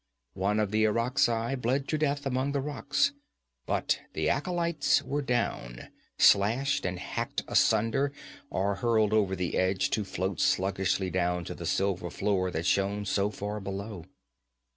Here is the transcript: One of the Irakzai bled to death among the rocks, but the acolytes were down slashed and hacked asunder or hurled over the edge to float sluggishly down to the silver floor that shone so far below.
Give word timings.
One 0.33 0.59
of 0.59 0.71
the 0.71 0.85
Irakzai 0.85 1.53
bled 1.61 1.87
to 1.89 1.97
death 1.99 2.25
among 2.25 2.53
the 2.53 2.59
rocks, 2.59 3.11
but 3.67 3.99
the 4.13 4.29
acolytes 4.29 5.03
were 5.03 5.21
down 5.21 5.89
slashed 6.17 6.87
and 6.87 6.97
hacked 6.97 7.43
asunder 7.47 8.11
or 8.49 8.77
hurled 8.77 9.13
over 9.13 9.35
the 9.35 9.55
edge 9.55 9.91
to 9.91 10.03
float 10.03 10.39
sluggishly 10.39 11.11
down 11.11 11.45
to 11.45 11.53
the 11.53 11.67
silver 11.67 12.09
floor 12.09 12.49
that 12.49 12.65
shone 12.65 13.05
so 13.05 13.29
far 13.29 13.59
below. 13.59 14.07